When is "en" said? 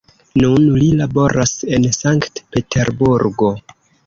1.77-1.85